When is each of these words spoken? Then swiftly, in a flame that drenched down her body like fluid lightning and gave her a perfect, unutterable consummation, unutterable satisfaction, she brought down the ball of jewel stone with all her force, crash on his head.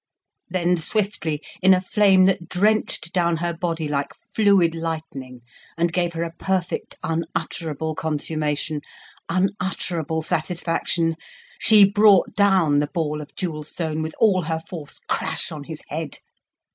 Then 0.49 0.77
swiftly, 0.77 1.43
in 1.61 1.75
a 1.75 1.79
flame 1.79 2.25
that 2.25 2.49
drenched 2.49 3.13
down 3.13 3.37
her 3.37 3.53
body 3.53 3.87
like 3.87 4.13
fluid 4.33 4.73
lightning 4.73 5.41
and 5.77 5.93
gave 5.93 6.13
her 6.13 6.23
a 6.23 6.33
perfect, 6.33 6.95
unutterable 7.03 7.93
consummation, 7.93 8.81
unutterable 9.29 10.23
satisfaction, 10.23 11.17
she 11.59 11.87
brought 11.87 12.33
down 12.33 12.79
the 12.79 12.87
ball 12.91 13.21
of 13.21 13.35
jewel 13.35 13.63
stone 13.63 14.01
with 14.01 14.15
all 14.17 14.41
her 14.41 14.61
force, 14.67 14.97
crash 15.07 15.51
on 15.51 15.65
his 15.65 15.83
head. 15.87 16.17